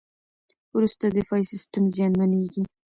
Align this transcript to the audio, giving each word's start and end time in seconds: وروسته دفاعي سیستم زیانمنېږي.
وروسته 0.75 1.05
دفاعي 1.17 1.45
سیستم 1.51 1.83
زیانمنېږي. 1.95 2.63